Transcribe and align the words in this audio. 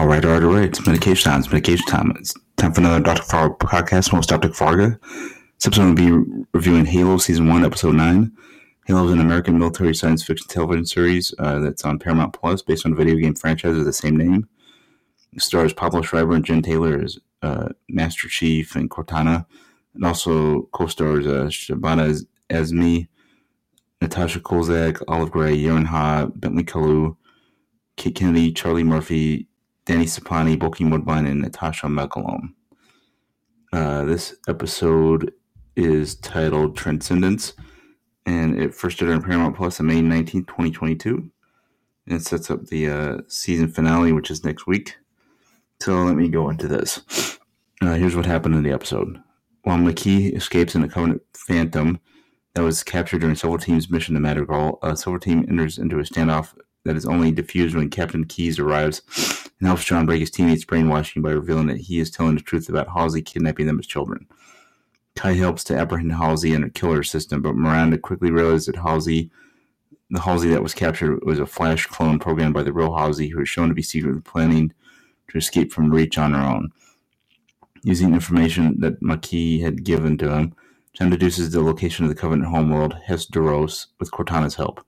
All 0.00 0.06
right, 0.06 0.24
all 0.24 0.32
right, 0.32 0.42
all 0.42 0.54
right. 0.54 0.64
It's 0.64 0.86
medication 0.86 1.30
time. 1.30 1.40
It's 1.40 1.52
medication 1.52 1.84
time. 1.84 2.14
It's 2.18 2.32
time 2.56 2.72
for 2.72 2.80
another 2.80 3.00
Dr. 3.00 3.22
Fargo 3.22 3.54
podcast. 3.56 4.14
I'm 4.14 4.22
Dr. 4.22 4.50
Fargo. 4.50 4.96
This 5.02 5.66
episode 5.66 5.88
will 5.88 5.94
be 5.94 6.44
reviewing 6.54 6.86
Halo 6.86 7.18
Season 7.18 7.46
1, 7.46 7.66
Episode 7.66 7.96
9. 7.96 8.32
Halo 8.86 9.04
is 9.04 9.12
an 9.12 9.20
American 9.20 9.58
military 9.58 9.94
science 9.94 10.24
fiction 10.24 10.48
television 10.48 10.86
series 10.86 11.34
uh, 11.38 11.58
that's 11.58 11.84
on 11.84 11.98
Paramount 11.98 12.32
Plus 12.32 12.62
based 12.62 12.86
on 12.86 12.92
a 12.92 12.94
video 12.94 13.16
game 13.16 13.34
franchise 13.34 13.76
of 13.76 13.84
the 13.84 13.92
same 13.92 14.16
name. 14.16 14.48
It 15.34 15.42
stars 15.42 15.74
Pablo 15.74 16.00
Schreiber 16.00 16.32
and 16.32 16.46
Jen 16.46 16.62
Taylor 16.62 16.98
as 16.98 17.18
uh, 17.42 17.68
Master 17.90 18.26
Chief 18.26 18.74
and 18.76 18.88
Cortana. 18.88 19.44
And 19.94 20.06
also 20.06 20.62
co-stars 20.72 21.26
uh, 21.26 21.48
Shabana 21.48 22.24
Azmi, 22.48 23.06
Natasha 24.00 24.40
Culzac, 24.40 25.02
Olive 25.08 25.30
Gray, 25.30 25.54
Yerin 25.54 25.84
Ha, 25.84 26.28
Bentley 26.34 26.64
Kalu, 26.64 27.16
Kate 27.98 28.14
Kennedy, 28.14 28.50
Charlie 28.50 28.82
Murphy, 28.82 29.46
Danny 29.90 30.04
Sapani, 30.04 30.56
Bokeem 30.56 30.92
Woodbine, 30.92 31.26
and 31.26 31.40
Natasha 31.42 31.88
McElhone. 31.88 32.54
Uh, 33.72 34.04
this 34.04 34.36
episode 34.46 35.32
is 35.74 36.14
titled 36.14 36.76
Transcendence, 36.76 37.54
and 38.24 38.56
it 38.62 38.72
first 38.72 39.02
aired 39.02 39.10
on 39.10 39.20
Paramount 39.20 39.56
Plus 39.56 39.80
on 39.80 39.88
May 39.88 40.00
19, 40.00 40.44
2022. 40.44 41.28
And 42.06 42.16
it 42.16 42.22
sets 42.22 42.52
up 42.52 42.66
the 42.66 42.88
uh, 42.88 43.18
season 43.26 43.66
finale, 43.66 44.12
which 44.12 44.30
is 44.30 44.44
next 44.44 44.64
week. 44.68 44.96
So 45.82 45.94
let 46.04 46.14
me 46.14 46.28
go 46.28 46.48
into 46.50 46.68
this. 46.68 47.40
Uh, 47.82 47.94
here's 47.94 48.14
what 48.14 48.26
happened 48.26 48.54
in 48.54 48.62
the 48.62 48.70
episode. 48.70 49.20
While 49.64 49.78
Makee 49.78 50.36
escapes 50.36 50.76
in 50.76 50.84
a 50.84 50.88
Covenant 50.88 51.22
Phantom 51.34 51.98
that 52.54 52.62
was 52.62 52.84
captured 52.84 53.22
during 53.22 53.34
Silver 53.34 53.58
Team's 53.58 53.90
mission 53.90 54.14
to 54.14 54.20
Madrigal, 54.20 54.78
uh, 54.82 54.94
Silver 54.94 55.18
Team 55.18 55.44
enters 55.48 55.78
into 55.78 55.98
a 55.98 56.04
standoff 56.04 56.54
that 56.84 56.94
is 56.94 57.06
only 57.06 57.32
diffused 57.32 57.74
when 57.74 57.90
Captain 57.90 58.24
Keyes 58.24 58.60
arrives 58.60 59.02
and 59.60 59.68
helps 59.68 59.84
John 59.84 60.06
break 60.06 60.20
his 60.20 60.30
teammates' 60.30 60.64
brainwashing 60.64 61.22
by 61.22 61.30
revealing 61.30 61.66
that 61.68 61.76
he 61.76 62.00
is 62.00 62.10
telling 62.10 62.34
the 62.34 62.40
truth 62.40 62.68
about 62.68 62.88
Halsey 62.88 63.22
kidnapping 63.22 63.66
them 63.66 63.78
as 63.78 63.86
children. 63.86 64.26
Kai 65.14 65.34
helps 65.34 65.62
to 65.64 65.76
apprehend 65.76 66.12
Halsey 66.12 66.54
and 66.54 66.64
her 66.64 66.70
killer 66.70 67.02
system, 67.02 67.42
but 67.42 67.54
Miranda 67.54 67.98
quickly 67.98 68.30
realizes 68.30 68.66
that 68.66 68.76
Halsey, 68.76 69.30
the 70.08 70.20
Halsey 70.20 70.48
that 70.48 70.62
was 70.62 70.74
captured, 70.74 71.24
was 71.24 71.38
a 71.38 71.46
Flash 71.46 71.86
clone 71.86 72.18
programmed 72.18 72.54
by 72.54 72.62
the 72.62 72.72
real 72.72 72.96
Halsey, 72.96 73.28
who 73.28 73.40
is 73.40 73.48
shown 73.48 73.68
to 73.68 73.74
be 73.74 73.82
secretly 73.82 74.20
planning 74.22 74.72
to 75.28 75.38
escape 75.38 75.72
from 75.72 75.90
Reach 75.90 76.16
on 76.16 76.32
her 76.32 76.42
own. 76.42 76.72
Using 77.82 78.14
information 78.14 78.80
that 78.80 79.02
Makee 79.02 79.60
had 79.60 79.84
given 79.84 80.16
to 80.18 80.30
him, 80.30 80.54
John 80.94 81.10
deduces 81.10 81.50
the 81.50 81.62
location 81.62 82.04
of 82.04 82.08
the 82.08 82.14
Covenant 82.14 82.48
homeworld, 82.48 82.96
Hesperos, 83.08 83.86
with 83.98 84.10
Cortana's 84.10 84.56
help. 84.56 84.84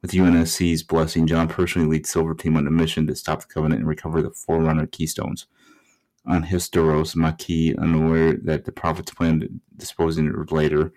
With 0.00 0.12
UNSC's 0.12 0.84
blessing, 0.84 1.26
John 1.26 1.48
personally 1.48 1.88
leads 1.88 2.10
Silver 2.10 2.34
Team 2.34 2.56
on 2.56 2.66
a 2.66 2.70
mission 2.70 3.06
to 3.08 3.16
stop 3.16 3.40
the 3.40 3.46
Covenant 3.46 3.80
and 3.80 3.88
recover 3.88 4.22
the 4.22 4.30
Forerunner 4.30 4.86
Keystones. 4.86 5.46
On 6.24 6.44
Hesperos, 6.44 7.16
Makee, 7.16 7.76
unaware 7.78 8.34
that 8.34 8.64
the 8.64 8.72
Prophet's 8.72 9.12
plan 9.12 9.40
to 9.40 9.48
disposing 9.76 10.28
of 10.28 10.52
later, 10.52 10.92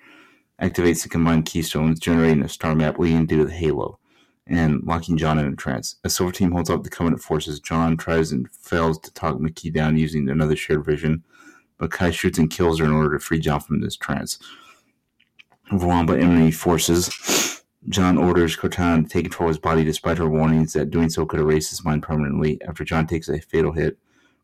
activates 0.62 1.02
the 1.02 1.10
combined 1.10 1.46
Keystones, 1.46 2.00
generating 2.00 2.44
a 2.44 2.50
star 2.50 2.76
map 2.76 3.00
leading 3.00 3.26
to 3.28 3.46
the 3.46 3.52
Halo, 3.52 3.98
and 4.46 4.84
locking 4.84 5.18
John 5.18 5.40
in 5.40 5.52
a 5.52 5.56
trance. 5.56 5.96
As 6.04 6.16
Silver 6.16 6.32
Team 6.32 6.52
holds 6.52 6.70
up 6.70 6.84
the 6.84 6.90
Covenant 6.90 7.24
forces, 7.24 7.60
John 7.60 7.98
tries 7.98 8.32
and 8.32 8.52
fails 8.52 9.00
to 9.00 9.14
talk 9.14 9.38
Makee 9.38 9.74
down 9.74 9.98
using 9.98 10.30
another 10.30 10.56
shared 10.56 10.86
vision, 10.86 11.24
but 11.80 11.92
Kai 11.92 12.12
shoots 12.12 12.38
and 12.38 12.52
kills 12.52 12.78
her 12.78 12.86
in 12.86 12.92
order 12.92 13.18
to 13.18 13.24
free 13.24 13.40
John 13.40 13.62
from 13.62 13.82
this 13.82 13.96
trance. 13.96 14.38
By 15.72 16.18
enemy 16.18 16.52
forces, 16.52 17.08
John 17.90 18.18
orders 18.18 18.56
Cortana 18.56 19.04
to 19.04 19.10
take 19.10 19.26
control 19.26 19.50
of 19.50 19.56
his 19.56 19.60
body 19.60 19.84
despite 19.84 20.20
her 20.20 20.30
warnings 20.30 20.74
that 20.74 20.92
doing 20.92 21.10
so 21.10 21.26
could 21.26 21.40
erase 21.40 21.70
his 21.70 21.84
mind 21.84 22.04
permanently. 22.04 22.62
After 22.68 22.84
John 22.84 23.08
takes 23.08 23.28
a 23.28 23.42
fatal 23.42 23.72
hit, 23.72 23.98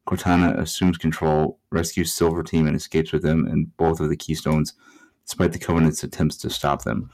Cortana 0.07 0.57
assumes 0.57 0.97
control, 0.97 1.59
rescues 1.71 2.13
Silver 2.13 2.41
Team, 2.41 2.65
and 2.65 2.75
escapes 2.75 3.11
with 3.11 3.21
them 3.21 3.45
and 3.45 3.75
both 3.77 3.99
of 3.99 4.09
the 4.09 4.15
Keystones, 4.15 4.73
despite 5.25 5.51
the 5.51 5.59
Covenant's 5.59 6.03
attempts 6.03 6.37
to 6.37 6.49
stop 6.49 6.83
them. 6.83 7.11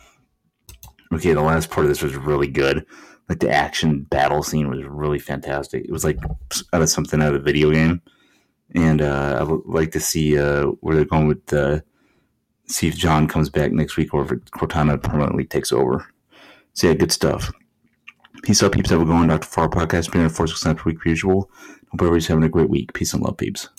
Okay, 1.11 1.33
the 1.33 1.41
last 1.41 1.69
part 1.69 1.85
of 1.85 1.89
this 1.89 2.01
was 2.01 2.15
really 2.15 2.47
good. 2.47 2.85
Like 3.27 3.39
the 3.39 3.51
action 3.51 4.03
battle 4.03 4.43
scene 4.43 4.69
was 4.69 4.83
really 4.83 5.19
fantastic. 5.19 5.83
It 5.85 5.91
was 5.91 6.03
like 6.03 6.19
out 6.73 6.81
of 6.81 6.89
something 6.89 7.21
out 7.21 7.33
of 7.33 7.41
a 7.41 7.43
video 7.43 7.71
game, 7.71 8.01
and 8.75 9.01
uh, 9.01 9.37
I 9.39 9.43
would 9.43 9.61
like 9.65 9.91
to 9.91 9.99
see 9.99 10.37
uh, 10.37 10.67
where 10.81 10.95
they're 10.95 11.05
going 11.05 11.27
with 11.27 11.45
the. 11.47 11.83
See 12.65 12.87
if 12.87 12.95
John 12.95 13.27
comes 13.27 13.49
back 13.49 13.73
next 13.73 13.97
week 13.97 14.13
or 14.13 14.23
if 14.23 14.29
Cortana 14.51 15.01
permanently 15.01 15.43
takes 15.43 15.73
over. 15.73 16.12
So 16.73 16.87
yeah, 16.87 16.93
good 16.93 17.11
stuff. 17.11 17.51
Peace 18.43 18.61
out, 18.61 18.73
peeps. 18.73 18.89
Have 18.89 19.01
a 19.01 19.05
going. 19.05 19.27
Dr. 19.29 19.47
Far 19.47 19.69
Podcast, 19.69 20.11
being 20.11 20.25
a 20.25 20.29
four 20.29 20.47
six 20.47 20.61
times 20.61 20.83
week 20.85 20.99
per 20.99 21.09
usual. 21.09 21.49
Hope 21.91 22.01
everybody's 22.01 22.27
having 22.27 22.43
a 22.43 22.49
great 22.49 22.69
week. 22.69 22.93
Peace 22.93 23.13
and 23.13 23.23
love, 23.23 23.37
peeps. 23.37 23.69